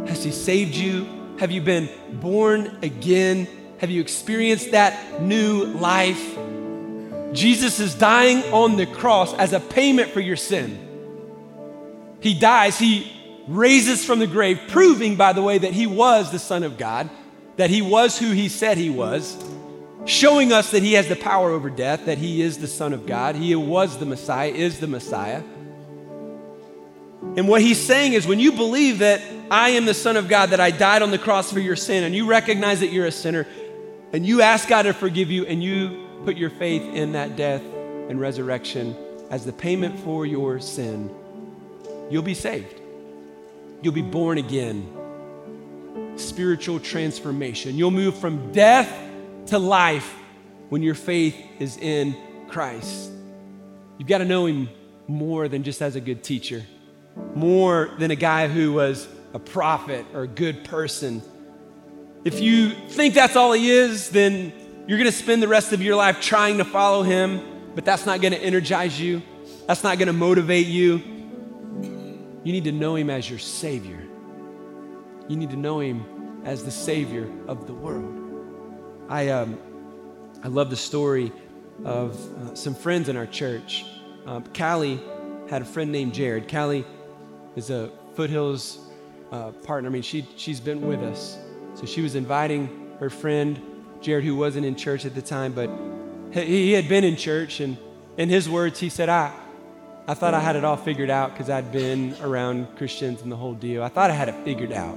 [0.06, 1.06] Has he saved you?
[1.38, 3.46] Have you been born again?
[3.78, 6.38] Have you experienced that new life?
[7.32, 10.85] Jesus is dying on the cross as a payment for your sin.
[12.20, 13.12] He dies, he
[13.46, 17.08] raises from the grave, proving, by the way, that he was the Son of God,
[17.56, 19.36] that he was who he said he was,
[20.04, 23.06] showing us that he has the power over death, that he is the Son of
[23.06, 25.42] God, he was the Messiah, is the Messiah.
[27.36, 30.50] And what he's saying is when you believe that I am the Son of God,
[30.50, 33.12] that I died on the cross for your sin, and you recognize that you're a
[33.12, 33.46] sinner,
[34.12, 37.62] and you ask God to forgive you, and you put your faith in that death
[38.08, 38.96] and resurrection
[39.30, 41.14] as the payment for your sin,
[42.10, 42.80] you'll be saved.
[43.82, 44.92] You'll be born again.
[46.16, 47.76] Spiritual transformation.
[47.76, 48.92] You'll move from death
[49.46, 50.12] to life
[50.68, 52.16] when your faith is in
[52.48, 53.10] Christ.
[53.98, 54.68] You've got to know Him
[55.06, 56.64] more than just as a good teacher
[57.34, 61.22] more than a guy who was a prophet or a good person.
[62.24, 64.52] If you think that's all he is, then
[64.86, 67.40] you're going to spend the rest of your life trying to follow him,
[67.74, 69.22] but that's not going to energize you.
[69.66, 71.02] That's not going to motivate you.
[72.46, 74.00] You need to know him as your Savior.
[75.26, 78.14] You need to know him as the Savior of the world.
[79.08, 79.58] I, um,
[80.44, 81.32] I love the story
[81.84, 83.84] of uh, some friends in our church.
[84.26, 85.00] Um, Callie
[85.50, 86.48] had a friend named Jared.
[86.48, 86.86] Callie
[87.56, 88.78] is a Foothills
[89.32, 89.88] uh, partner.
[89.88, 91.36] I mean, she, she's been with us.
[91.74, 93.60] So she was inviting her friend,
[94.00, 95.68] Jared, who wasn't in church at the time, but
[96.30, 97.58] he, he had been in church.
[97.58, 97.76] And
[98.16, 99.34] in his words, he said, I,
[100.08, 103.36] I thought I had it all figured out because I'd been around Christians and the
[103.36, 103.82] whole deal.
[103.82, 104.96] I thought I had it figured out,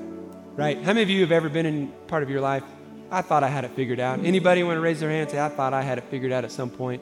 [0.55, 0.77] right?
[0.77, 2.63] How many of you have ever been in part of your life?
[3.09, 4.19] I thought I had it figured out.
[4.23, 6.43] Anybody want to raise their hand and say, I thought I had it figured out
[6.43, 7.01] at some point?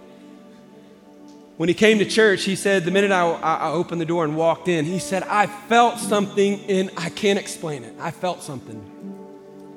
[1.57, 4.37] When he came to church, he said, the minute I, I, opened the door and
[4.37, 7.95] walked in, he said, I felt something and I can't explain it.
[7.99, 8.77] I felt something.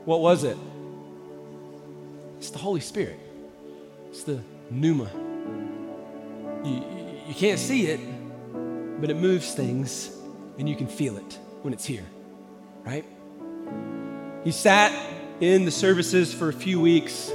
[0.04, 0.58] What was it?
[2.38, 3.18] It's the Holy Spirit.
[4.10, 5.10] It's the pneuma.
[6.64, 6.84] You,
[7.26, 8.00] you can't see it,
[9.00, 10.10] but it moves things
[10.58, 12.04] and you can feel it when it's here,
[12.84, 13.04] right?
[14.44, 14.92] He sat
[15.40, 17.32] in the services for a few weeks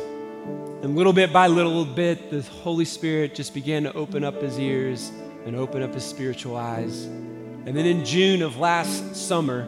[0.85, 4.59] And little bit by little bit, the Holy Spirit just began to open up his
[4.59, 5.11] ears
[5.43, 7.05] and open up his spiritual eyes.
[7.05, 9.67] And then in June of last summer,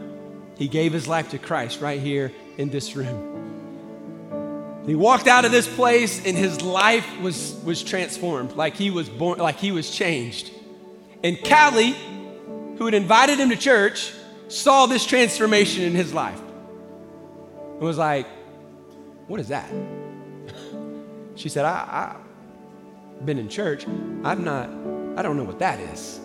[0.59, 4.83] he gave his life to Christ right here in this room.
[4.85, 9.09] He walked out of this place and his life was, was transformed, like he was
[9.09, 10.51] born, like he was changed.
[11.23, 11.95] And Callie,
[12.77, 14.13] who had invited him to church,
[14.47, 18.27] saw this transformation in his life and was like,
[19.27, 19.69] What is that?
[21.35, 22.15] She said, I,
[23.19, 23.85] I've been in church.
[24.23, 24.69] I've not,
[25.15, 26.19] I don't know what that is.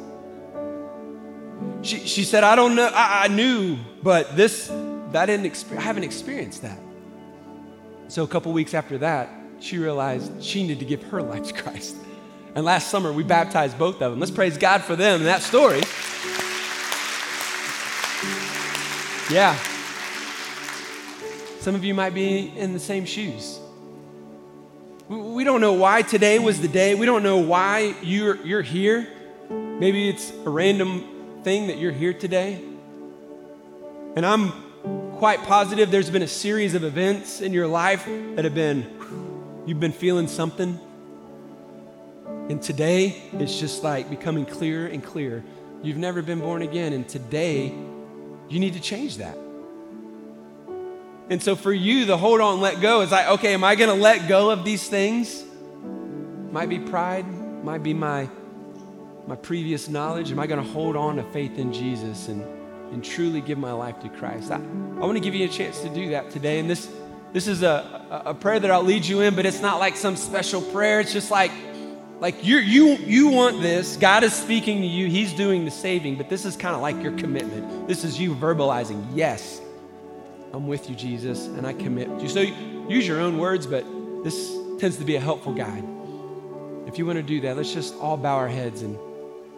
[1.82, 4.68] She, she said, I don't know, I, I knew, but this,
[5.10, 6.78] that didn't, exp- I haven't experienced that.
[8.08, 9.28] So a couple weeks after that,
[9.58, 11.96] she realized she needed to give her life to Christ.
[12.54, 14.20] And last summer, we baptized both of them.
[14.20, 15.80] Let's praise God for them and that story.
[19.30, 19.56] Yeah.
[21.60, 23.58] Some of you might be in the same shoes.
[25.08, 26.94] We don't know why today was the day.
[26.94, 29.08] We don't know why you're, you're here.
[29.48, 32.62] Maybe it's a random thing that you're here today.
[34.14, 34.50] And I'm
[35.16, 38.86] quite positive there's been a series of events in your life that have been,
[39.64, 40.78] you've been feeling something.
[42.48, 45.42] And today, it's just like becoming clearer and clearer.
[45.82, 47.72] You've never been born again, and today,
[48.48, 49.36] you need to change that.
[51.30, 53.88] And so for you, the hold on, let go is like, okay, am I going
[53.88, 55.44] to let go of these things?
[56.50, 57.26] Might be pride,
[57.64, 58.28] might be my
[59.26, 60.32] my previous knowledge.
[60.32, 62.42] Am I going to hold on to faith in Jesus and
[62.92, 64.50] and truly give my life to Christ?
[64.50, 66.58] I, I want to give you a chance to do that today.
[66.58, 66.90] And this
[67.32, 70.16] this is a, a prayer that I'll lead you in, but it's not like some
[70.16, 71.00] special prayer.
[71.00, 71.50] It's just like
[72.22, 73.96] like you you you want this.
[73.96, 75.08] God is speaking to you.
[75.08, 77.88] He's doing the saving, but this is kind of like your commitment.
[77.88, 79.60] This is you verbalizing, yes,
[80.52, 82.28] I'm with you, Jesus, and I commit to you.
[82.28, 82.40] So
[82.88, 83.84] use your own words, but
[84.22, 85.82] this tends to be a helpful guide.
[86.86, 88.96] If you want to do that, let's just all bow our heads and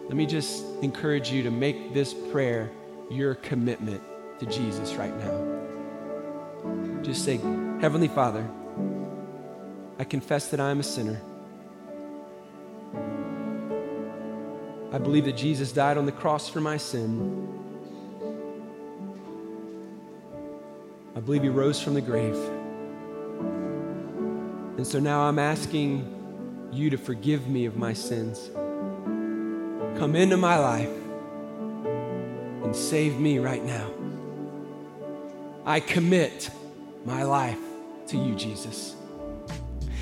[0.05, 2.71] let me just encourage you to make this prayer
[3.11, 4.01] your commitment
[4.39, 7.01] to Jesus right now.
[7.03, 7.37] Just say,
[7.79, 8.49] Heavenly Father,
[9.99, 11.21] I confess that I am a sinner.
[14.91, 17.47] I believe that Jesus died on the cross for my sin.
[21.15, 22.35] I believe he rose from the grave.
[24.77, 28.49] And so now I'm asking you to forgive me of my sins.
[29.97, 30.91] Come into my life
[32.63, 33.89] and save me right now.
[35.65, 36.49] I commit
[37.05, 37.59] my life
[38.07, 38.95] to you, Jesus.